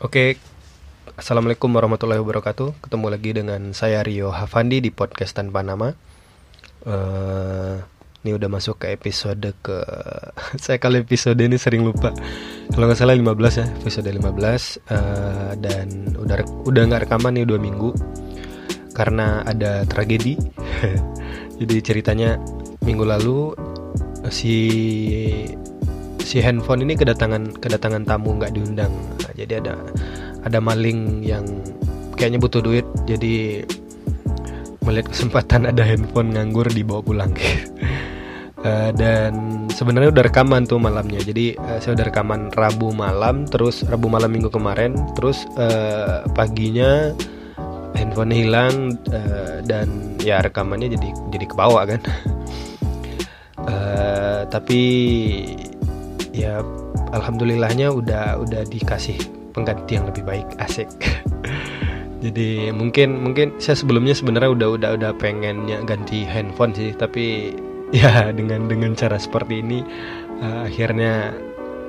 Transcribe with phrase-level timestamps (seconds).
[0.00, 0.40] Oke,
[1.20, 2.72] Assalamualaikum warahmatullahi wabarakatuh.
[2.88, 5.92] Ketemu lagi dengan saya Rio Hafandi di podcast tanpa nama.
[6.88, 7.76] Uh,
[8.24, 9.76] ini udah masuk ke episode ke
[10.64, 12.16] saya kali episode ini sering lupa.
[12.72, 17.44] Kalau nggak salah 15 ya, episode 15 uh, eh, dan udah udah nggak rekaman nih
[17.44, 17.92] dua minggu
[18.96, 20.40] karena ada tragedi.
[21.60, 22.40] Jadi ceritanya
[22.88, 23.52] minggu lalu
[24.32, 24.56] si
[26.22, 28.92] si handphone ini kedatangan kedatangan tamu nggak diundang.
[29.20, 29.74] Nah, jadi ada
[30.44, 31.44] ada maling yang
[32.16, 33.64] kayaknya butuh duit jadi
[34.84, 37.32] melihat kesempatan ada handphone nganggur dibawa pulang.
[38.60, 41.20] Uh, dan sebenarnya udah rekaman tuh malamnya.
[41.20, 47.12] Jadi uh, saya udah rekaman Rabu malam terus Rabu malam minggu kemarin terus uh, paginya
[47.96, 52.00] handphone hilang uh, dan ya rekamannya jadi jadi kebawa kan.
[53.60, 54.82] Uh, tapi
[56.40, 56.64] ya
[57.12, 59.20] alhamdulillahnya udah udah dikasih
[59.52, 60.88] pengganti yang lebih baik asik.
[62.24, 67.56] Jadi mungkin mungkin saya sebelumnya sebenarnya udah udah udah pengennya ganti handphone sih tapi
[67.96, 69.84] ya dengan dengan cara seperti ini
[70.40, 71.36] uh, akhirnya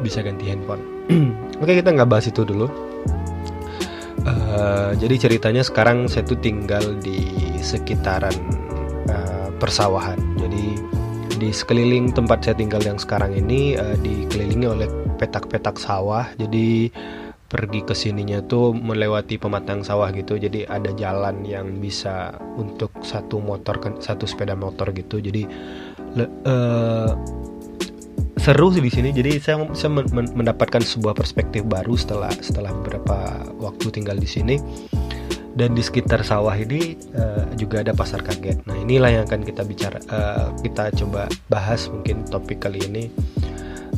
[0.03, 0.83] bisa ganti handphone.
[1.61, 2.67] Oke kita nggak bahas itu dulu.
[4.21, 7.31] Uh, jadi ceritanya sekarang saya tuh tinggal di
[7.63, 8.33] sekitaran
[9.09, 10.19] uh, persawahan.
[10.37, 10.50] Jadi
[11.41, 16.29] di sekeliling tempat saya tinggal yang sekarang ini uh, dikelilingi oleh petak-petak sawah.
[16.37, 16.93] Jadi
[17.49, 20.37] pergi ke sininya tuh melewati pematang sawah gitu.
[20.37, 25.17] Jadi ada jalan yang bisa untuk satu motor satu sepeda motor gitu.
[25.17, 25.49] Jadi
[26.13, 27.11] le, uh,
[28.37, 29.09] seru sih di sini.
[29.09, 34.55] Jadi saya, saya mendapatkan sebuah perspektif baru setelah setelah beberapa waktu tinggal di sini
[35.55, 38.63] dan di sekitar sawah ini uh, juga ada pasar kaget.
[38.67, 43.03] Nah inilah yang akan kita bicara, uh, kita coba bahas mungkin topik kali ini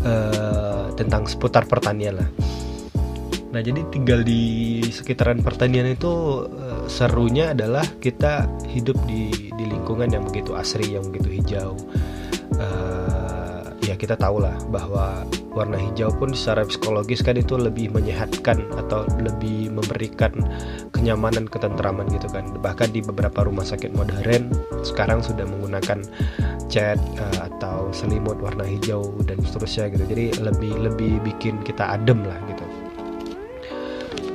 [0.02, 2.30] uh, tentang seputar pertanian lah.
[3.54, 10.10] Nah jadi tinggal di sekitaran pertanian itu uh, serunya adalah kita hidup di di lingkungan
[10.10, 11.78] yang begitu asri, yang begitu hijau.
[13.84, 19.04] Ya kita tahu lah bahwa warna hijau pun secara psikologis kan itu lebih menyehatkan atau
[19.20, 20.32] lebih memberikan
[20.96, 22.48] kenyamanan ketentraman gitu kan.
[22.64, 24.56] Bahkan di beberapa rumah sakit modern
[24.88, 26.00] sekarang sudah menggunakan
[26.72, 30.04] cat uh, atau selimut warna hijau dan seterusnya gitu.
[30.08, 32.66] Jadi lebih lebih bikin kita adem lah gitu.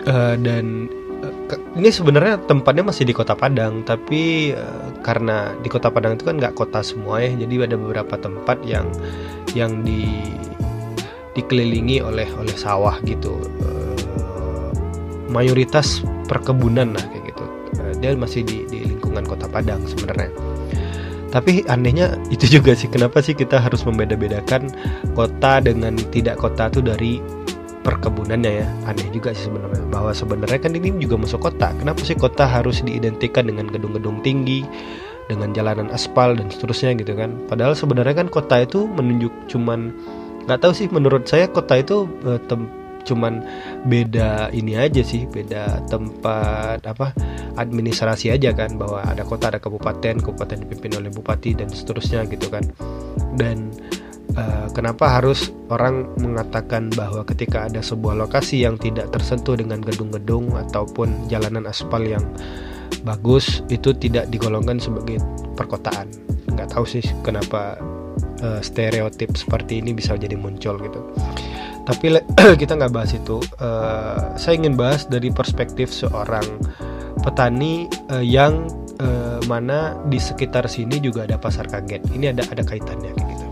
[0.08, 0.92] Uh, dan
[1.78, 6.38] ini sebenarnya tempatnya masih di kota Padang tapi uh, karena di kota Padang itu kan
[6.38, 8.86] nggak kota semua ya jadi ada beberapa tempat yang
[9.56, 10.34] yang di
[11.38, 13.38] dikelilingi oleh oleh sawah gitu.
[13.62, 14.74] Uh,
[15.30, 17.44] mayoritas perkebunan lah kayak gitu.
[17.78, 20.34] Uh, dia masih di, di lingkungan kota Padang sebenarnya.
[21.28, 24.72] Tapi anehnya itu juga sih kenapa sih kita harus membeda-bedakan
[25.12, 27.20] kota dengan tidak kota tuh dari
[27.88, 28.68] perkebunannya ya.
[28.84, 31.72] Aneh juga sih sebenarnya bahwa sebenarnya kan ini juga masuk kota.
[31.80, 34.60] Kenapa sih kota harus diidentikan dengan gedung-gedung tinggi
[35.32, 37.32] dengan jalanan aspal dan seterusnya gitu kan?
[37.48, 39.96] Padahal sebenarnya kan kota itu menunjuk cuman
[40.44, 42.40] nggak tahu sih menurut saya kota itu uh,
[43.08, 43.40] cuman
[43.88, 47.16] beda ini aja sih beda tempat apa
[47.56, 52.52] administrasi aja kan bahwa ada kota ada kabupaten kabupaten dipimpin oleh bupati dan seterusnya gitu
[52.52, 52.68] kan.
[53.32, 53.72] Dan
[54.36, 60.52] uh, kenapa harus orang mengatakan bahwa ketika ada sebuah lokasi yang tidak tersentuh dengan gedung-gedung
[60.68, 62.24] ataupun jalanan aspal yang
[63.06, 65.22] bagus itu tidak digolongkan sebagai
[65.56, 66.10] perkotaan?
[66.52, 67.78] Nggak tahu sih kenapa
[68.44, 71.00] uh, stereotip seperti ini bisa jadi muncul gitu.
[71.88, 72.20] Tapi
[72.60, 73.40] kita nggak bahas itu.
[73.56, 76.44] Uh, saya ingin bahas dari perspektif seorang
[77.24, 78.68] petani uh, yang
[79.00, 82.04] uh, mana di sekitar sini juga ada pasar kaget.
[82.12, 83.47] Ini ada ada kaitannya gitu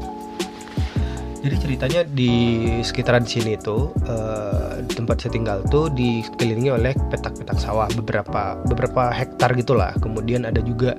[1.47, 2.33] jadi ceritanya di
[2.83, 9.55] sekitaran sini itu uh, tempat saya tinggal tuh dikelilingi oleh petak-petak sawah beberapa beberapa hektar
[9.55, 10.99] gitulah kemudian ada juga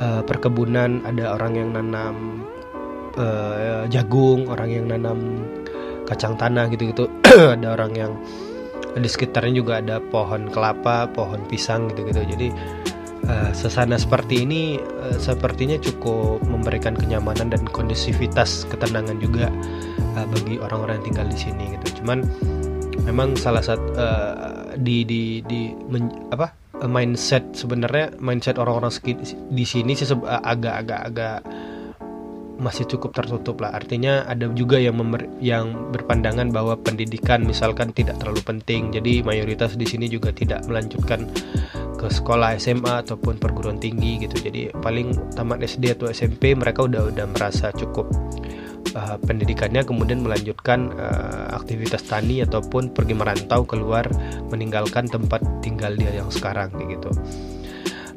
[0.00, 2.42] uh, perkebunan ada orang yang nanam
[3.16, 5.18] uh, jagung, orang yang nanam
[6.08, 7.08] kacang tanah gitu-gitu.
[7.56, 8.12] ada orang yang
[8.92, 12.22] di sekitarnya juga ada pohon kelapa, pohon pisang gitu-gitu.
[12.24, 12.48] Jadi
[13.28, 19.50] uh, sesana seperti ini uh, sepertinya cukup memberikan kenyamanan dan kondusivitas ketenangan juga
[20.18, 22.02] uh, bagi orang-orang yang tinggal di sini gitu.
[22.02, 22.24] Cuman
[23.04, 26.54] memang salah satu uh, di di di men, apa
[26.86, 28.90] mindset sebenarnya mindset orang-orang
[29.50, 31.38] di sini sih agak-agak agak
[32.62, 33.74] masih cukup tertutup lah.
[33.74, 38.94] Artinya ada juga yang member, yang berpandangan bahwa pendidikan misalkan tidak terlalu penting.
[38.94, 41.26] Jadi mayoritas di sini juga tidak melanjutkan
[42.02, 44.34] ke sekolah SMA ataupun perguruan tinggi gitu.
[44.42, 48.10] Jadi paling tamat SD atau SMP mereka udah udah merasa cukup
[48.98, 54.10] uh, pendidikannya kemudian melanjutkan uh, aktivitas tani ataupun pergi merantau keluar
[54.50, 57.10] meninggalkan tempat tinggal dia yang sekarang kayak gitu.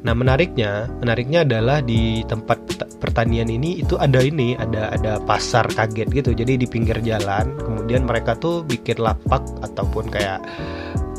[0.06, 2.62] Nah menariknya, menariknya adalah di tempat
[3.02, 6.30] pertanian ini itu ada ini, ada ada pasar kaget gitu.
[6.30, 10.38] Jadi di pinggir jalan, kemudian mereka tuh bikin lapak ataupun kayak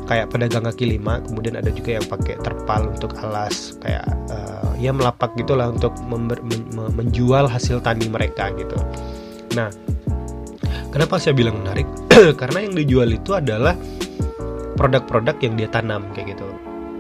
[0.07, 1.19] kayak pedagang kaki lima.
[1.21, 6.39] Kemudian ada juga yang pakai terpal untuk alas, kayak uh, ya melapak gitulah untuk member,
[6.41, 6.63] men,
[6.95, 8.79] menjual hasil tani mereka gitu.
[9.53, 9.69] Nah,
[10.89, 11.85] kenapa saya bilang menarik?
[12.41, 13.75] Karena yang dijual itu adalah
[14.79, 16.47] produk-produk yang dia tanam kayak gitu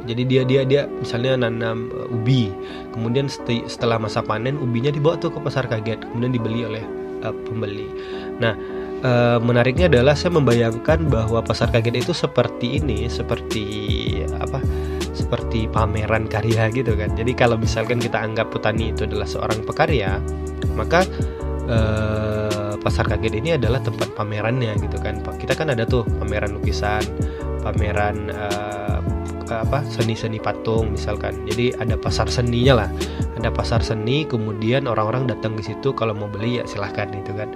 [0.07, 2.49] jadi dia dia dia misalnya nanam uh, ubi
[2.95, 3.27] kemudian
[3.67, 6.83] setelah masa panen ubinya dibawa tuh ke pasar kaget kemudian dibeli oleh
[7.27, 7.91] uh, pembeli
[8.39, 8.55] nah
[9.03, 13.65] uh, menariknya adalah saya membayangkan bahwa pasar kaget itu seperti ini seperti
[14.37, 14.61] apa
[15.17, 17.09] seperti pameran karya gitu kan.
[17.17, 20.21] Jadi kalau misalkan kita anggap petani itu adalah seorang pekarya
[20.77, 21.03] maka
[21.65, 25.19] uh, pasar kaget ini adalah tempat pamerannya gitu kan.
[25.19, 27.03] Kita kan ada tuh pameran lukisan
[27.65, 29.01] pameran uh,
[29.47, 31.33] apa seni-seni patung misalkan.
[31.49, 32.89] Jadi ada pasar seninya lah.
[33.37, 37.53] Ada pasar seni kemudian orang-orang datang ke situ kalau mau beli ya silahkan itu kan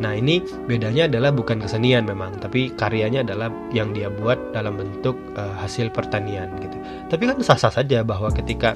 [0.00, 5.14] nah ini bedanya adalah bukan kesenian memang tapi karyanya adalah yang dia buat dalam bentuk
[5.36, 6.76] uh, hasil pertanian gitu.
[7.12, 8.72] Tapi kan sah-sah saja bahwa ketika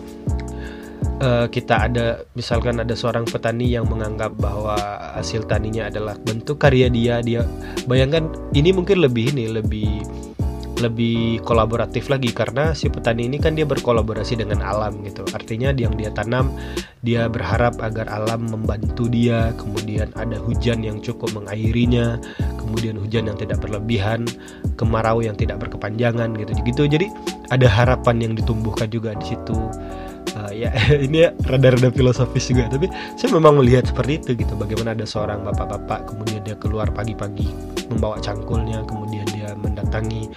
[1.21, 4.77] uh, kita ada misalkan ada seorang petani yang menganggap bahwa
[5.15, 7.43] hasil taninya adalah bentuk karya dia dia
[7.87, 10.03] bayangkan ini mungkin lebih ini lebih
[10.85, 15.25] lebih kolaboratif lagi karena si petani ini kan dia berkolaborasi dengan alam gitu.
[15.33, 16.53] Artinya yang dia tanam
[17.01, 22.21] dia berharap agar alam membantu dia kemudian ada hujan yang cukup mengairinya
[22.61, 24.25] kemudian hujan yang tidak berlebihan
[24.77, 26.53] kemarau yang tidak berkepanjangan gitu.
[26.65, 26.83] Gitu.
[26.87, 27.07] Jadi
[27.49, 29.59] ada harapan yang ditumbuhkan juga di situ
[30.33, 30.73] uh, ya
[31.07, 32.89] ini ya rada-rada filosofis juga tapi
[33.21, 37.49] saya memang melihat seperti itu gitu bagaimana ada seorang bapak-bapak kemudian dia keluar pagi-pagi
[37.93, 40.33] membawa cangkulnya kemudian dia mendatangi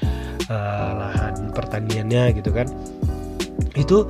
[0.51, 2.67] uh, lahan pertaniannya gitu kan.
[3.77, 4.07] Itu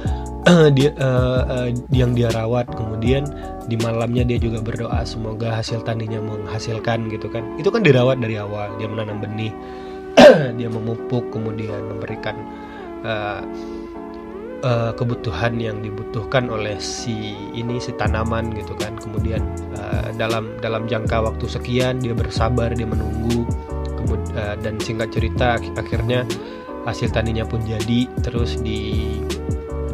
[0.48, 3.28] uh, dia uh, uh, yang dia rawat kemudian
[3.68, 7.44] di malamnya dia juga berdoa semoga hasil taninya menghasilkan gitu kan.
[7.60, 9.52] Itu kan dirawat dari awal dia menanam benih
[10.60, 12.38] dia memupuk kemudian memberikan
[14.64, 18.96] uh, kebutuhan yang dibutuhkan oleh si ini si tanaman gitu kan.
[18.98, 19.44] Kemudian
[19.76, 23.44] uh, dalam dalam jangka waktu sekian dia bersabar dia menunggu.
[23.98, 26.24] Kemudian uh, dan singkat cerita akhirnya
[26.88, 29.20] hasil taninya pun jadi terus di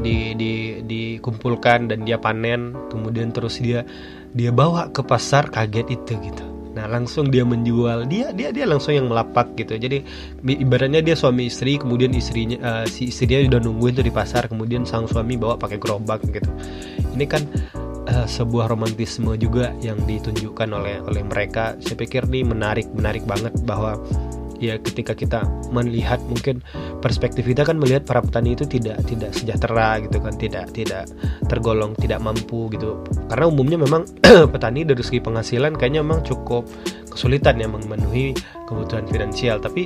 [0.04, 2.76] di di dikumpulkan dan dia panen.
[2.94, 3.82] Kemudian terus dia
[4.32, 8.98] dia bawa ke pasar kaget itu gitu Nah langsung dia menjual dia dia dia langsung
[8.98, 9.78] yang melapak gitu.
[9.78, 10.02] Jadi
[10.46, 14.84] ibaratnya dia suami istri kemudian istrinya uh, si istrinya udah nungguin tuh di pasar kemudian
[14.84, 16.50] sang suami bawa pakai gerobak gitu.
[17.14, 17.46] Ini kan
[18.10, 21.78] uh, sebuah romantisme juga yang ditunjukkan oleh oleh mereka.
[21.80, 23.98] Saya pikir ini menarik menarik banget bahwa
[24.64, 25.44] ya ketika kita
[25.76, 26.64] melihat mungkin
[27.04, 31.04] perspektif kita kan melihat para petani itu tidak tidak sejahtera gitu kan tidak tidak
[31.52, 33.04] tergolong tidak mampu gitu.
[33.28, 34.08] Karena umumnya memang
[34.54, 36.64] petani dari segi penghasilan kayaknya memang cukup
[37.12, 38.32] kesulitan ya memenuhi
[38.66, 39.60] kebutuhan finansial.
[39.60, 39.84] Tapi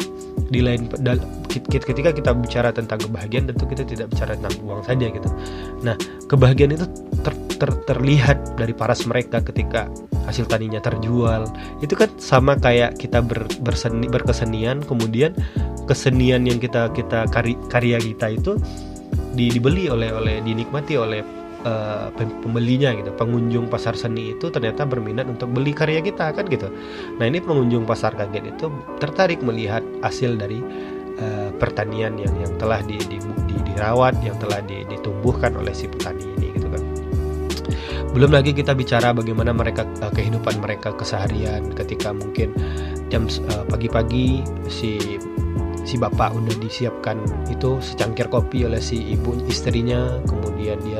[0.48, 0.86] di lain
[1.58, 5.30] ketika kita bicara tentang kebahagiaan tentu kita tidak bicara tentang uang saja gitu.
[5.82, 5.98] Nah
[6.30, 6.86] kebahagiaan itu
[7.26, 9.90] ter, ter, terlihat dari paras mereka ketika
[10.30, 11.50] hasil taninya terjual.
[11.82, 15.34] Itu kan sama kayak kita ber, berseni berkesenian kemudian
[15.90, 18.56] kesenian yang kita kita kari, karya kita itu
[19.34, 21.22] di, dibeli oleh oleh dinikmati oleh
[21.66, 23.10] uh, pembelinya gitu.
[23.16, 26.70] Pengunjung pasar seni itu ternyata berminat untuk beli karya kita kan gitu.
[27.18, 28.70] Nah ini pengunjung pasar kaget itu
[29.02, 30.60] tertarik melihat hasil dari
[31.22, 33.18] uh, pertanian yang yang telah di, di,
[33.50, 36.82] di, dirawat yang telah di, ditumbuhkan oleh si petani ini gitu kan
[38.16, 41.72] belum lagi kita bicara bagaimana mereka uh, kehidupan mereka keseharian.
[41.76, 42.56] Ketika mungkin
[43.12, 45.20] jam uh, pagi-pagi si
[45.88, 47.16] si bapak udah disiapkan
[47.48, 51.00] itu secangkir kopi oleh si ibu istrinya kemudian dia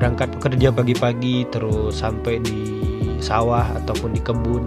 [0.00, 2.80] berangkat bekerja pagi-pagi terus sampai di
[3.20, 4.64] sawah ataupun di kebun.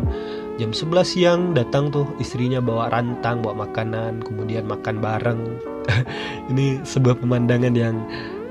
[0.56, 5.42] Jam 11 siang datang tuh istrinya bawa rantang bawa makanan kemudian makan bareng.
[6.54, 8.00] Ini sebuah pemandangan yang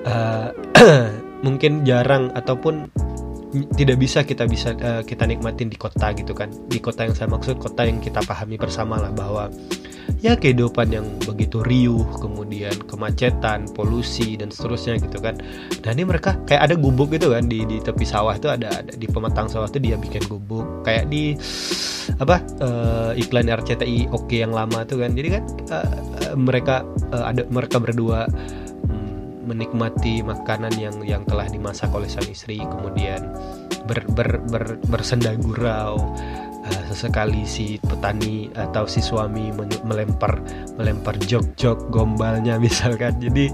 [0.04, 0.52] uh,
[1.46, 2.92] mungkin jarang ataupun
[3.78, 6.50] tidak bisa kita bisa uh, kita nikmatin di kota gitu kan.
[6.66, 9.50] Di kota yang saya maksud kota yang kita pahami bersama lah bahwa
[10.20, 15.38] ya kehidupan yang begitu riuh kemudian kemacetan polusi dan seterusnya gitu kan.
[15.80, 18.92] Dan ini mereka kayak ada gubuk gitu kan di di tepi sawah itu ada, ada
[18.92, 20.82] di pematang sawah itu dia bikin gubuk.
[20.82, 21.38] Kayak di
[22.20, 25.14] apa uh, iklan RCTI oke yang lama tuh kan.
[25.14, 26.82] Jadi kan uh, mereka
[27.14, 28.26] uh, ada mereka berdua
[29.44, 33.28] menikmati makanan yang yang telah dimasak oleh sang istri kemudian
[33.84, 36.00] ber, ber, ber, bersenda gurau
[36.64, 39.52] uh, sesekali si petani atau si suami
[39.84, 40.40] melempar
[40.80, 43.20] melempar jok-jok gombalnya misalkan.
[43.20, 43.52] Jadi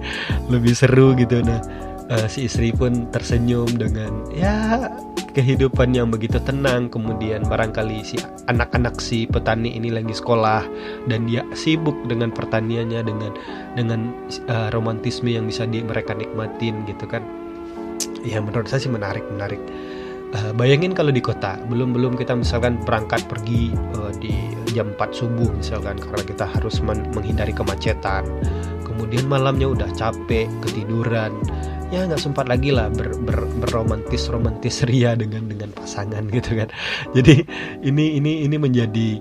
[0.48, 1.42] lebih seru gitu.
[1.42, 4.90] Nah uh, si istri pun tersenyum dengan ya
[5.32, 6.90] kehidupan yang begitu tenang.
[6.90, 8.18] Kemudian barangkali si
[8.50, 10.66] anak-anak si petani ini lagi sekolah
[11.06, 13.32] dan dia sibuk dengan pertaniannya dengan
[13.78, 14.00] dengan
[14.50, 17.22] uh, romantisme yang bisa di, mereka nikmatin gitu kan.
[18.26, 19.62] Ya menurut saya sih menarik menarik.
[20.30, 24.30] Uh, bayangin kalau di kota belum belum kita misalkan berangkat pergi uh, di
[24.70, 28.26] jam 4 subuh misalkan karena kita harus menghindari kemacetan.
[28.86, 31.34] Kemudian malamnya udah capek ketiduran
[31.90, 36.68] ya nggak sempat lagi lah ber, ber, berromantis romantis ria dengan dengan pasangan gitu kan.
[37.12, 37.44] Jadi
[37.82, 39.18] ini ini ini menjadi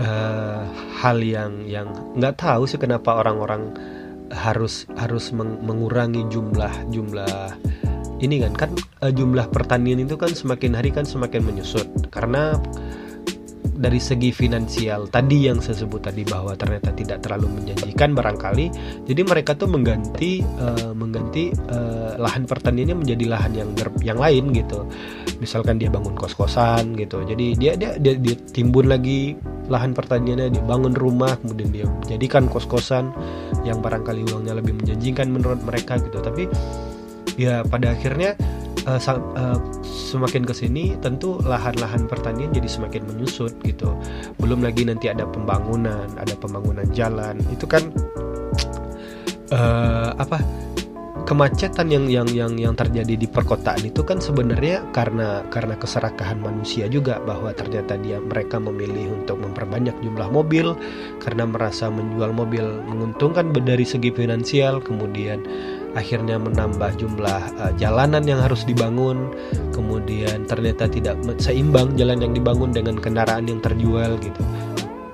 [0.00, 0.64] uh,
[1.04, 3.76] hal yang yang nggak tahu sih kenapa orang-orang
[4.32, 7.56] harus harus meng, mengurangi jumlah jumlah
[8.24, 8.52] ini kan.
[8.56, 8.70] Kan
[9.04, 11.86] uh, jumlah pertanian itu kan semakin hari kan semakin menyusut.
[12.08, 12.56] Karena
[13.80, 18.66] dari segi finansial tadi yang saya sebut tadi bahwa ternyata tidak terlalu menjanjikan barangkali.
[19.08, 24.52] Jadi mereka tuh mengganti uh, mengganti uh, lahan pertaniannya menjadi lahan yang ber, yang lain
[24.52, 24.84] gitu.
[25.40, 27.24] Misalkan dia bangun kos-kosan gitu.
[27.24, 29.40] Jadi dia, dia dia dia timbun lagi
[29.72, 33.14] lahan pertaniannya dibangun rumah kemudian dia jadikan kos-kosan
[33.64, 36.20] yang barangkali uangnya lebih menjanjikan menurut mereka gitu.
[36.20, 36.44] Tapi
[37.40, 38.36] ya pada akhirnya
[38.86, 39.00] uh,
[39.36, 43.92] uh, semakin ke sini tentu lahan-lahan pertanian jadi semakin menyusut gitu.
[44.40, 47.36] Belum lagi nanti ada pembangunan, ada pembangunan jalan.
[47.52, 47.90] Itu kan
[49.52, 50.38] uh, apa?
[51.30, 56.90] kemacetan yang yang yang yang terjadi di perkotaan itu kan sebenarnya karena karena keserakahan manusia
[56.90, 60.74] juga bahwa ternyata dia mereka memilih untuk memperbanyak jumlah mobil
[61.22, 65.46] karena merasa menjual mobil menguntungkan dari segi finansial kemudian
[65.94, 69.30] akhirnya menambah jumlah uh, jalanan yang harus dibangun.
[69.74, 74.42] Kemudian ternyata tidak seimbang jalan yang dibangun dengan kendaraan yang terjual gitu.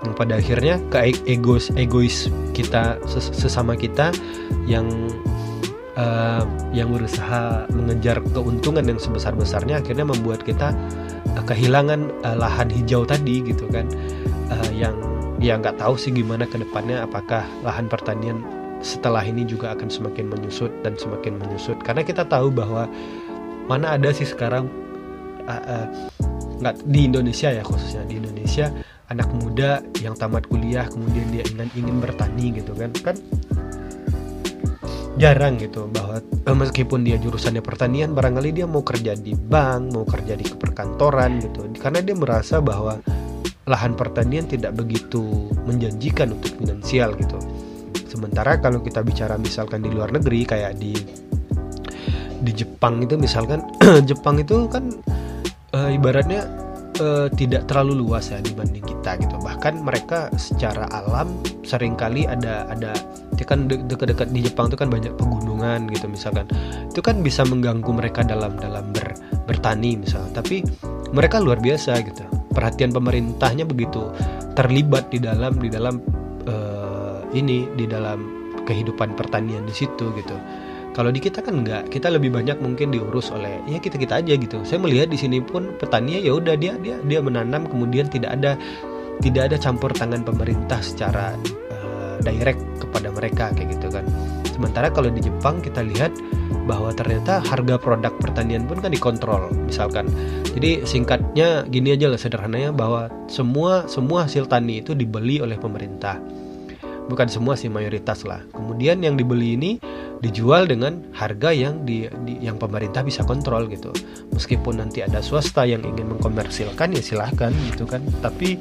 [0.04, 4.12] Yang pada akhirnya ke egois egois kita sesama kita
[4.68, 4.86] yang
[5.96, 10.74] uh, yang berusaha mengejar keuntungan yang sebesar besarnya akhirnya membuat kita
[11.34, 13.88] uh, kehilangan uh, lahan hijau tadi gitu kan.
[14.46, 14.94] Uh, yang
[15.42, 18.40] ya nggak tahu sih gimana ke depannya apakah lahan pertanian
[18.84, 21.78] setelah ini juga akan semakin menyusut dan semakin menyusut.
[21.80, 22.88] Karena kita tahu bahwa
[23.66, 24.68] mana ada sih sekarang
[25.48, 25.86] uh,
[26.62, 28.72] uh, di Indonesia ya khususnya di Indonesia
[29.06, 32.90] anak muda yang tamat kuliah kemudian dia ingin ingin bertani gitu kan.
[33.02, 33.16] Kan
[35.16, 40.04] jarang gitu bahwa uh, meskipun dia jurusannya pertanian barangkali dia mau kerja di bank mau
[40.04, 41.66] kerja di perkantoran gitu.
[41.80, 43.00] Karena dia merasa bahwa
[43.66, 47.65] lahan pertanian tidak begitu menjanjikan untuk finansial gitu
[48.16, 50.96] Sementara kalau kita bicara misalkan di luar negeri kayak di
[52.40, 53.60] di Jepang itu misalkan
[54.08, 54.88] Jepang itu kan
[55.76, 56.48] e, ibaratnya
[56.96, 59.36] e, tidak terlalu luas ya dibanding kita gitu.
[59.36, 61.28] Bahkan mereka secara alam
[61.60, 62.96] sering kali ada ada
[63.36, 66.48] itu kan dekat-dekat di Jepang itu kan banyak pegunungan gitu misalkan.
[66.88, 69.12] Itu kan bisa mengganggu mereka dalam dalam ber,
[69.44, 70.40] bertani misalnya.
[70.40, 70.64] Tapi
[71.12, 72.24] mereka luar biasa gitu.
[72.56, 74.08] Perhatian pemerintahnya begitu
[74.56, 76.00] terlibat di dalam di dalam
[77.34, 80.36] ini di dalam kehidupan pertanian di situ gitu.
[80.96, 84.32] Kalau di kita kan enggak, kita lebih banyak mungkin diurus oleh ya kita kita aja
[84.32, 84.64] gitu.
[84.64, 88.56] Saya melihat di sini pun petani ya udah dia dia dia menanam kemudian tidak ada
[89.20, 91.36] tidak ada campur tangan pemerintah secara
[91.68, 94.08] uh, direct kepada mereka kayak gitu kan.
[94.48, 96.16] Sementara kalau di Jepang kita lihat
[96.64, 100.08] bahwa ternyata harga produk pertanian pun kan dikontrol misalkan.
[100.56, 106.16] Jadi singkatnya gini aja lah sederhananya bahwa semua semua hasil tani itu dibeli oleh pemerintah
[107.06, 108.42] bukan semua sih mayoritas lah.
[108.54, 109.78] Kemudian yang dibeli ini
[110.20, 113.92] dijual dengan harga yang di, di yang pemerintah bisa kontrol gitu.
[114.32, 118.02] Meskipun nanti ada swasta yang ingin mengkomersilkan ya silahkan gitu kan.
[118.20, 118.58] Tapi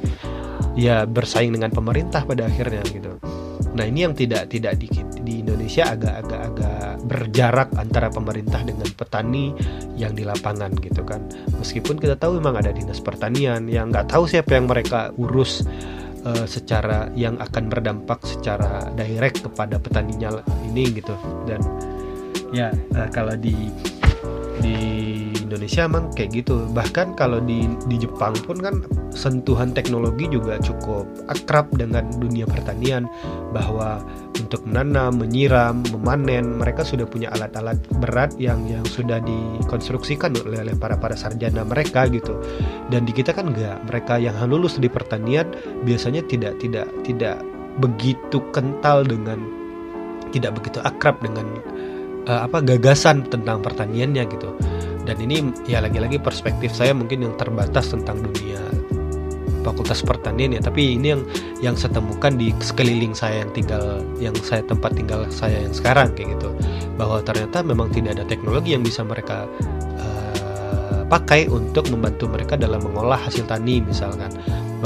[0.76, 3.18] ya bersaing dengan pemerintah pada akhirnya gitu.
[3.76, 4.88] Nah ini yang tidak tidak di,
[5.20, 9.52] di Indonesia agak-agak agak berjarak antara pemerintah dengan petani
[10.00, 11.20] yang di lapangan gitu kan.
[11.60, 15.64] Meskipun kita tahu memang ada dinas pertanian yang nggak tahu siapa yang mereka urus
[16.26, 21.14] uh, secara yang akan berdampak secara direct kepada petaninya ini gitu.
[21.46, 21.62] Dan
[22.50, 23.70] ya uh, kalau di
[24.58, 24.76] di
[25.56, 26.68] Indonesia emang kayak gitu.
[26.76, 33.08] Bahkan kalau di di Jepang pun kan sentuhan teknologi juga cukup akrab dengan dunia pertanian.
[33.56, 34.04] Bahwa
[34.36, 40.76] untuk menanam, menyiram, memanen mereka sudah punya alat-alat berat yang yang sudah dikonstruksikan oleh, oleh
[40.76, 42.36] para para sarjana mereka gitu.
[42.92, 43.80] Dan di kita kan enggak.
[43.88, 45.48] Mereka yang lulus di pertanian
[45.88, 47.40] biasanya tidak tidak tidak
[47.80, 49.40] begitu kental dengan
[50.36, 51.48] tidak begitu akrab dengan
[52.28, 54.50] uh, apa gagasan tentang pertaniannya gitu
[55.06, 58.58] dan ini ya lagi-lagi perspektif saya mungkin yang terbatas tentang dunia
[59.66, 60.62] fakultas pertanian ya.
[60.62, 61.22] Tapi ini yang
[61.58, 66.14] yang saya temukan di sekeliling saya yang tinggal yang saya tempat tinggal saya yang sekarang
[66.14, 66.54] kayak gitu.
[66.94, 69.50] Bahwa ternyata memang tidak ada teknologi yang bisa mereka
[69.98, 74.30] uh, pakai untuk membantu mereka dalam mengolah hasil tani misalkan.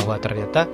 [0.00, 0.64] Bahwa ternyata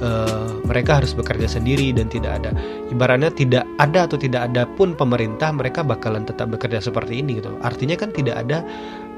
[0.00, 2.50] uh, mereka harus bekerja sendiri dan tidak ada
[2.88, 7.54] ibaratnya tidak ada atau tidak ada pun pemerintah mereka bakalan tetap bekerja seperti ini gitu.
[7.60, 8.64] Artinya kan tidak ada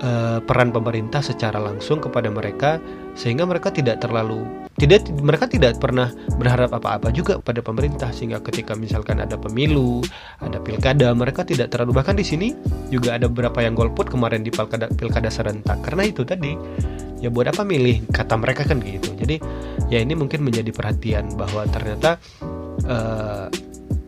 [0.03, 2.81] uh, peran pemerintah secara langsung kepada mereka
[3.15, 4.47] sehingga mereka tidak terlalu
[4.81, 6.09] tidak mereka tidak pernah
[6.41, 8.09] berharap apa-apa juga pada pemerintah.
[8.17, 10.01] Sehingga ketika misalkan ada pemilu
[10.41, 12.57] ada pilkada mereka tidak terlalu bahkan di sini
[12.89, 15.85] juga ada beberapa yang golput kemarin di pilkada pilkada serentak.
[15.85, 16.57] Karena itu tadi
[17.21, 18.09] ya buat apa milih?
[18.09, 19.13] Kata mereka kan gitu.
[19.21, 19.37] Jadi
[19.93, 22.17] ya ini mungkin menjadi perhatian bahwa ternyata
[22.89, 23.53] uh,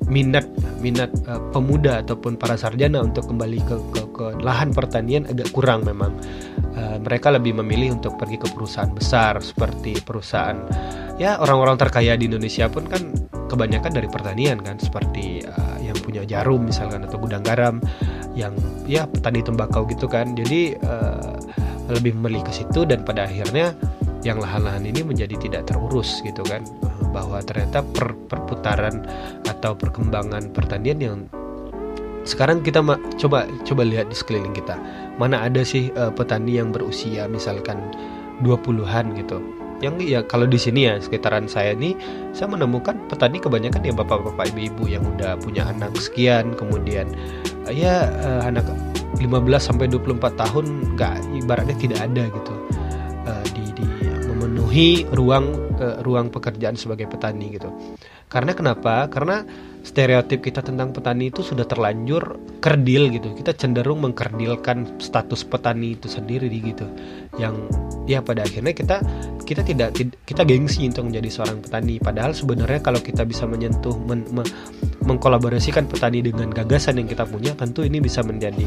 [0.08, 0.48] minat
[0.80, 5.84] minat uh, pemuda ataupun para sarjana untuk kembali ke, ke, ke lahan pertanian agak kurang
[5.86, 6.16] memang
[6.76, 10.58] uh, mereka lebih memilih untuk pergi ke perusahaan besar seperti perusahaan
[11.20, 13.02] ya orang-orang terkaya di Indonesia pun kan
[13.52, 17.84] kebanyakan dari pertanian kan seperti uh, yang punya jarum misalkan atau gudang garam
[18.32, 18.56] yang
[18.88, 20.32] ya petani tembakau gitu kan.
[20.32, 21.36] Jadi uh,
[21.92, 23.76] lebih memilih ke situ dan pada akhirnya
[24.24, 26.64] yang lahan-lahan ini menjadi tidak terurus gitu kan.
[27.12, 29.04] Bahwa ternyata per, perputaran
[29.44, 31.16] atau perkembangan pertanian yang
[32.22, 32.82] sekarang kita
[33.18, 34.78] coba coba lihat di sekeliling kita.
[35.18, 37.78] Mana ada sih uh, petani yang berusia misalkan
[38.46, 39.42] 20-an gitu.
[39.82, 41.98] Yang ya kalau di sini ya sekitaran saya nih
[42.30, 47.10] saya menemukan petani kebanyakan ya bapak-bapak ibu-ibu yang udah punya anak sekian kemudian
[47.66, 48.66] uh, ya uh, anak
[49.18, 52.54] 15 sampai 24 tahun nggak ibaratnya tidak ada gitu.
[53.26, 53.86] Uh, di, di
[54.30, 55.50] memenuhi ruang
[55.82, 57.74] uh, ruang pekerjaan sebagai petani gitu.
[58.32, 59.12] Karena kenapa?
[59.12, 59.44] Karena
[59.82, 63.36] stereotip kita tentang petani itu sudah terlanjur kerdil gitu.
[63.36, 66.88] Kita cenderung mengkerdilkan status petani itu sendiri gitu.
[67.36, 67.68] Yang
[68.08, 69.04] ya pada akhirnya kita
[69.44, 69.92] kita tidak
[70.24, 72.00] kita gengsi untuk menjadi seorang petani.
[72.00, 74.46] Padahal sebenarnya kalau kita bisa menyentuh men, me,
[75.04, 78.64] mengkolaborasikan petani dengan gagasan yang kita punya, tentu ini bisa menjadi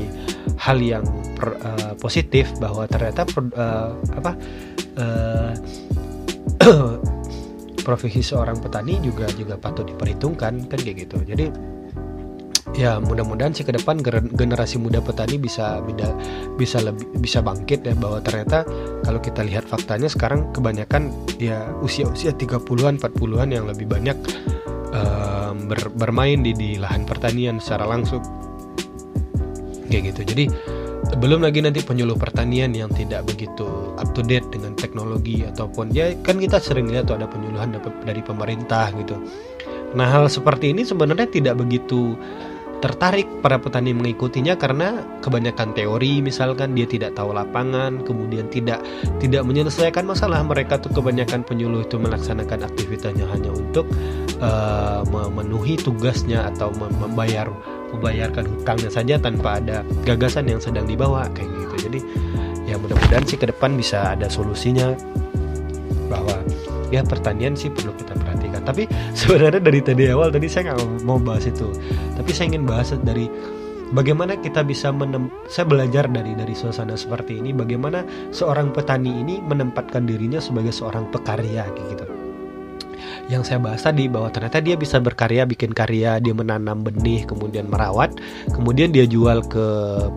[0.61, 1.01] hal yang
[1.33, 4.31] per, uh, positif bahwa ternyata uh, apa
[4.99, 5.53] uh,
[7.85, 11.21] profesi seorang petani juga juga patut diperhitungkan kan kayak gitu.
[11.21, 11.45] Jadi
[12.75, 14.03] ya mudah-mudahan sih ke depan
[14.35, 16.11] generasi muda petani bisa bisa
[16.59, 18.67] bisa lebih bisa bangkit ya bahwa ternyata
[19.05, 24.17] kalau kita lihat faktanya sekarang kebanyakan ya usia-usia 30-an 40-an yang lebih banyak
[24.91, 28.25] um, ber, bermain di di lahan pertanian secara langsung.
[29.85, 30.21] Kayak gitu.
[30.35, 30.45] Jadi
[31.15, 36.11] belum lagi nanti penyuluh pertanian yang tidak begitu up to date dengan teknologi ataupun ya
[36.21, 39.15] kan kita sering lihat tuh ada penyuluhan dari pemerintah gitu.
[39.95, 42.19] Nah hal seperti ini sebenarnya tidak begitu
[42.83, 48.83] tertarik para petani mengikutinya karena kebanyakan teori misalkan dia tidak tahu lapangan kemudian tidak
[49.17, 53.89] tidak menyelesaikan masalah mereka tuh kebanyakan penyuluh itu melaksanakan aktivitasnya hanya untuk
[54.37, 57.49] uh, memenuhi tugasnya atau membayar
[57.93, 61.75] membayarkan hutangnya saja tanpa ada gagasan yang sedang dibawa kayak gitu.
[61.89, 61.99] Jadi
[62.65, 64.97] ya mudah-mudahan sih ke depan bisa ada solusinya
[66.09, 66.41] bahwa
[66.93, 68.61] ya pertanian sih perlu kita perhatikan.
[68.65, 71.69] Tapi sebenarnya dari tadi awal tadi saya nggak mau bahas itu.
[72.17, 73.29] Tapi saya ingin bahas dari
[73.93, 78.01] bagaimana kita bisa menem saya belajar dari dari suasana seperti ini bagaimana
[78.33, 82.24] seorang petani ini menempatkan dirinya sebagai seorang pekarya gitu
[83.25, 87.65] yang saya bahas tadi bahwa ternyata dia bisa berkarya bikin karya dia menanam benih kemudian
[87.65, 88.13] merawat
[88.53, 89.65] kemudian dia jual ke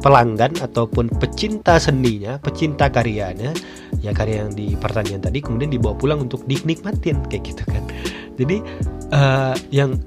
[0.05, 3.57] pelanggan ataupun pecinta seninya pecinta karyanya
[4.05, 7.85] ya karya yang di pertanian tadi kemudian dibawa pulang untuk dinikmatin kayak gitu kan.
[8.39, 8.57] Jadi
[9.11, 9.99] uh, yang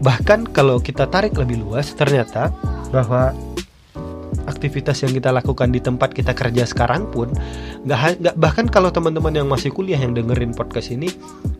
[0.00, 2.54] bahkan kalau kita tarik lebih luas ternyata
[2.94, 3.34] bahwa
[4.46, 7.32] aktivitas yang kita lakukan di tempat kita kerja sekarang pun
[7.84, 11.08] nggak nggak bahkan kalau teman-teman yang masih kuliah yang dengerin podcast ini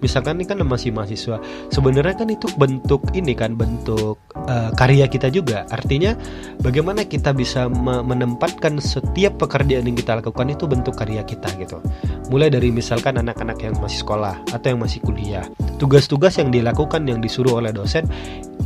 [0.01, 5.29] misalkan ini kan masih mahasiswa sebenarnya kan itu bentuk ini kan bentuk uh, karya kita
[5.29, 5.66] juga.
[5.69, 6.16] Artinya
[6.62, 11.79] bagaimana kita bisa menempatkan setiap pekerjaan yang kita lakukan itu bentuk karya kita gitu.
[12.29, 15.45] Mulai dari misalkan anak-anak yang masih sekolah atau yang masih kuliah.
[15.81, 18.05] Tugas-tugas yang dilakukan yang disuruh oleh dosen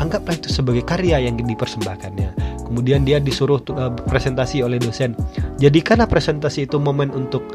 [0.02, 5.14] anggaplah itu sebagai karya yang dipersembahkannya kemudian dia disuruh uh, presentasi oleh dosen.
[5.62, 7.46] Jadikanlah presentasi itu momen untuk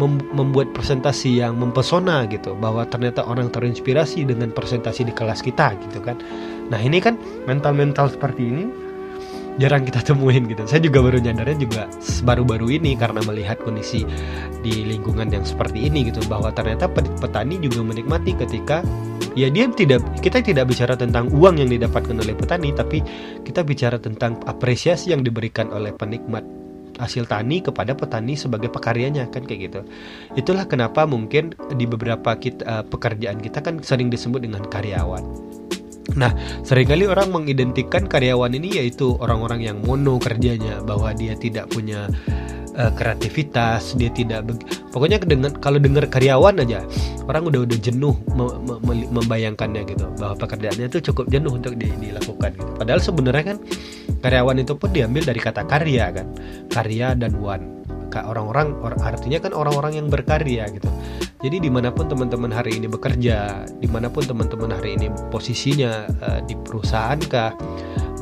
[0.00, 5.76] mem membuat presentasi yang mempesona gitu bahwa ternyata orang terinspirasi dengan presentasi di kelas kita
[5.84, 6.16] gitu kan.
[6.72, 8.64] Nah ini kan mental-mental seperti ini
[9.58, 10.66] jarang kita temuin gitu.
[10.66, 11.82] Saya juga baru nyadarnya juga
[12.26, 14.02] baru-baru ini karena melihat kondisi
[14.60, 18.82] di lingkungan yang seperti ini gitu bahwa ternyata petani juga menikmati ketika
[19.38, 22.98] ya dia tidak kita tidak bicara tentang uang yang didapatkan oleh petani tapi
[23.46, 26.42] kita bicara tentang apresiasi yang diberikan oleh penikmat
[26.94, 29.80] hasil tani kepada petani sebagai pekaryanya kan kayak gitu.
[30.38, 35.26] Itulah kenapa mungkin di beberapa kita, uh, pekerjaan kita kan sering disebut dengan karyawan
[36.14, 36.30] Nah,
[36.62, 42.06] sering kali orang mengidentikan karyawan ini yaitu orang-orang yang mono kerjanya, bahwa dia tidak punya
[42.78, 44.46] uh, kreativitas, dia tidak
[44.94, 46.86] pokoknya dengan kalau dengar karyawan aja
[47.26, 48.46] orang udah udah jenuh me,
[48.86, 52.70] me, membayangkannya gitu bahwa pekerjaannya itu cukup jenuh untuk di, dilakukan gitu.
[52.78, 53.58] Padahal sebenarnya kan
[54.22, 56.26] karyawan itu pun diambil dari kata karya kan,
[56.70, 60.88] karya dan wan orang-orang artinya kan orang-orang yang berkarya gitu.
[61.44, 66.08] Jadi di mana pun teman-teman hari ini bekerja di mana pun teman-teman hari ini posisinya
[66.24, 67.52] uh, di perusahaan kah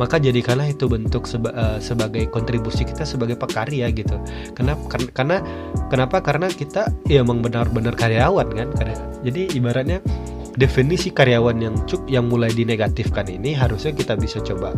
[0.00, 4.18] maka jadikanlah itu bentuk seba, uh, sebagai kontribusi kita sebagai pekarya gitu.
[4.56, 5.38] Kenapa karena
[5.86, 6.16] kenapa?
[6.24, 8.68] Karena kita ya memang benar-benar karyawan kan?
[9.22, 10.02] Jadi ibaratnya
[10.56, 14.74] definisi karyawan yang cuk yang mulai dinegatifkan ini harusnya kita bisa coba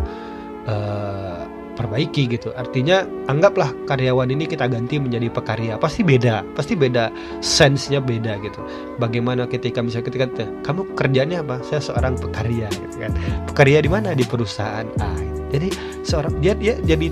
[0.68, 1.43] uh,
[1.74, 2.54] perbaiki gitu.
[2.54, 5.74] Artinya anggaplah karyawan ini kita ganti menjadi pekarya.
[5.76, 7.10] Pasti beda, pasti beda
[7.42, 8.62] sense-nya beda gitu.
[9.02, 10.26] Bagaimana ketika misalnya ketika
[10.64, 11.60] kamu kerjanya apa?
[11.66, 13.12] Saya seorang pekarya gitu kan.
[13.50, 14.14] Pekarya di mana?
[14.14, 15.12] Di perusahaan A.
[15.54, 15.70] Jadi
[16.02, 17.10] seorang dia dia jadi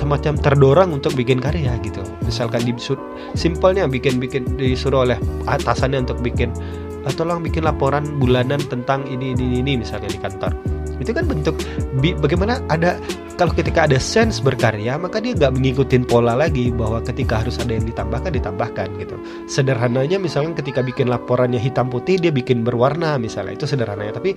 [0.00, 2.00] semacam terdorong untuk bikin karya gitu.
[2.24, 2.72] Misalkan di
[3.36, 6.52] simpelnya bikin bikin disuruh oleh atasannya untuk bikin
[7.18, 10.54] tolong bikin laporan bulanan tentang ini ini ini misalnya di kantor
[11.00, 11.56] itu kan bentuk
[12.20, 12.98] bagaimana ada
[13.40, 17.72] kalau ketika ada sense berkarya maka dia nggak mengikuti pola lagi bahwa ketika harus ada
[17.74, 19.16] yang ditambahkan ditambahkan gitu.
[19.48, 23.56] Sederhananya misalnya ketika bikin laporannya hitam putih dia bikin berwarna misalnya.
[23.56, 24.20] Itu sederhananya.
[24.20, 24.36] Tapi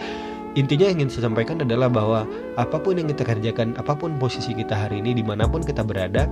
[0.56, 2.24] intinya yang ingin saya sampaikan adalah bahwa
[2.56, 5.84] apa pun yang kita kerjakan apa pun posisi kita hari ini di mana pun kita
[5.84, 6.32] berada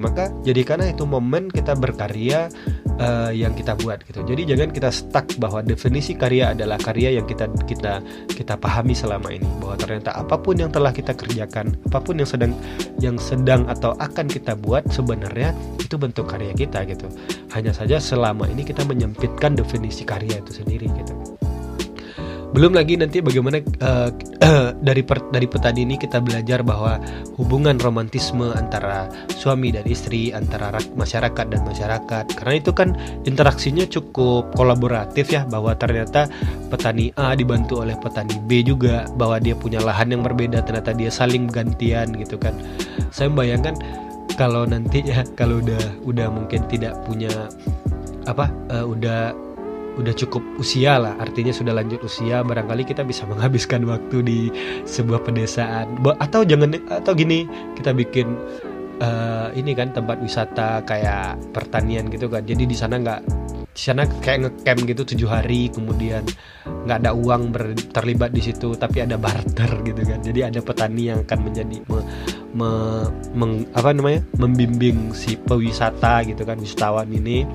[0.00, 2.48] maka jadikanlah itu momen kita berkarya
[2.98, 4.22] uh, yang kita buat gitu.
[4.26, 9.30] Jadi jangan kita stuck bahwa definisi karya adalah karya yang kita kita kita pahami selama
[9.32, 9.46] ini.
[9.62, 12.52] Bahwa ternyata apa pun yang telah kita kerjakan apa pun yang sedang
[12.98, 17.06] yang sedang atau akan kita buat sebenarnya itu bentuk karya kita gitu.
[17.54, 21.37] Hanya saja selama ini kita menyempitkan definisi karya itu sendiri gitu
[22.48, 24.08] belum lagi nanti bagaimana uh,
[24.88, 26.96] dari per, dari petani ini kita belajar bahwa
[27.36, 32.24] hubungan romantisme antara suami dan istri, antara masyarakat dan masyarakat.
[32.40, 32.96] Karena itu kan
[33.28, 36.32] interaksinya cukup kolaboratif ya bahwa ternyata
[36.72, 41.12] petani A dibantu oleh petani B juga bahwa dia punya lahan yang berbeda ternyata dia
[41.12, 42.56] saling gantian gitu kan.
[43.12, 43.76] Saya membayangkan
[44.40, 47.50] kalau nanti ya kalau udah udah mungkin tidak punya
[48.24, 49.47] apa uh, udah
[49.98, 51.18] udah cukup usia lah.
[51.18, 54.40] Artinya sudah lanjut usia barangkali kita bisa menghabiskan waktu di
[54.86, 55.98] sebuah pedesaan.
[56.22, 58.38] Atau jangan atau gini kita bikin
[59.02, 62.46] uh, ini kan tempat wisata kayak pertanian gitu kan.
[62.46, 63.20] Jadi di sana nggak
[63.78, 66.26] di sana kayak ngecamp gitu tujuh hari kemudian
[66.66, 70.18] nggak ada uang ber, terlibat di situ tapi ada barter gitu kan.
[70.22, 71.98] Jadi ada petani yang akan menjadi me,
[72.54, 72.70] me,
[73.34, 77.46] meng, apa namanya membimbing si pewisata gitu kan wisatawan ini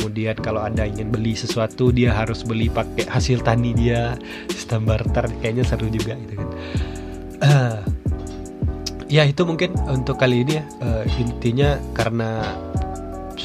[0.00, 4.16] kemudian kalau ada ingin beli sesuatu dia harus beli pakai hasil tani dia.
[4.48, 6.48] Sistem barter kayaknya seru juga gitu kan.
[9.10, 10.64] Ya itu mungkin untuk kali ini ya.
[10.78, 12.46] Uh, intinya karena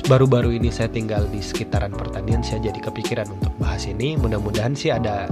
[0.06, 4.14] baru-baru ini saya tinggal di sekitaran pertanian saya jadi kepikiran untuk bahas ini.
[4.14, 5.26] Mudah-mudahan sih ada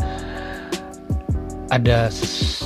[1.70, 2.10] ada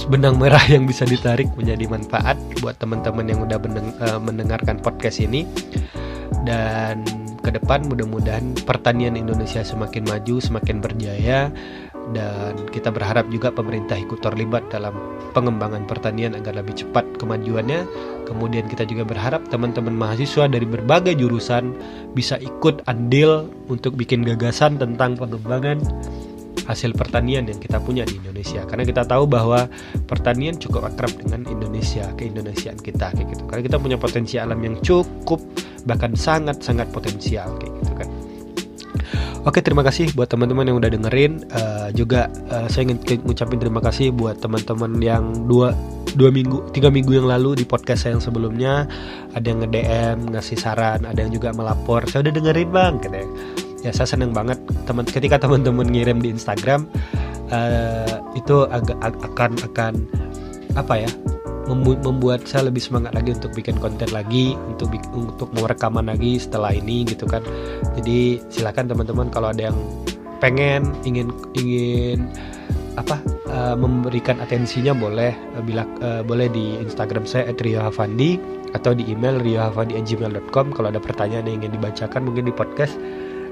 [0.07, 5.43] benang merah yang bisa ditarik menjadi manfaat buat teman-teman yang udah eh, mendengarkan podcast ini.
[6.47, 7.03] Dan
[7.47, 11.47] ke depan mudah-mudahan pertanian Indonesia semakin maju, semakin berjaya
[12.11, 14.95] dan kita berharap juga pemerintah ikut terlibat dalam
[15.31, 17.87] pengembangan pertanian agar lebih cepat kemajuannya.
[18.27, 21.71] Kemudian kita juga berharap teman-teman mahasiswa dari berbagai jurusan
[22.11, 25.79] bisa ikut andil untuk bikin gagasan tentang pengembangan
[26.67, 29.71] hasil pertanian yang kita punya di Indonesia karena kita tahu bahwa
[30.03, 34.75] pertanian cukup akrab dengan Indonesia keindonesiaan kita kayak gitu karena kita punya potensi alam yang
[34.83, 35.39] cukup
[35.87, 38.09] bahkan sangat-sangat potensial kayak gitu kan.
[39.47, 41.47] Oke terima kasih buat teman-teman yang udah dengerin.
[41.55, 45.71] Uh, juga uh, saya ingin ngucapin terima kasih buat teman-teman yang dua
[46.19, 48.83] dua minggu tiga minggu yang lalu di podcast saya yang sebelumnya.
[49.31, 52.03] Ada yang nge DM ngasih saran ada yang juga melapor.
[52.11, 53.29] Saya udah dengerin bang katanya.
[53.87, 56.83] Ya saya seneng banget teman ketika teman-teman ngirim di Instagram
[57.47, 59.93] uh, itu agak akan akan
[60.75, 61.09] apa ya
[61.67, 66.71] membuat saya lebih semangat lagi untuk bikin konten lagi untuk untuk mau rekaman lagi setelah
[66.71, 67.43] ini gitu kan.
[67.99, 69.77] Jadi silakan teman-teman kalau ada yang
[70.39, 72.29] pengen ingin ingin
[72.97, 78.41] apa uh, memberikan atensinya boleh uh, bila uh, boleh di Instagram saya @riohavandi
[78.73, 82.97] atau di email riohavandi@gmail.com kalau ada pertanyaan yang ingin dibacakan mungkin di podcast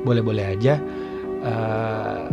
[0.06, 0.82] boleh-boleh aja
[1.44, 2.30] uh,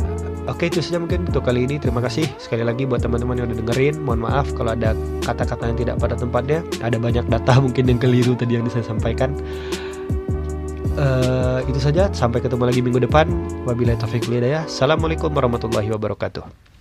[0.51, 1.79] Oke itu saja mungkin untuk kali ini.
[1.79, 3.95] Terima kasih sekali lagi buat teman-teman yang udah dengerin.
[4.03, 4.91] Mohon maaf kalau ada
[5.23, 6.67] kata-kata yang tidak pada tempatnya.
[6.83, 9.39] Ada banyak data mungkin yang keliru tadi yang saya sampaikan.
[10.99, 12.11] Uh, Itu saja.
[12.11, 13.31] Sampai ketemu lagi minggu depan.
[13.71, 14.67] Wabillahi taufiq hidayah.
[14.67, 16.72] Assalamualaikum warahmatullahi wabarakatuh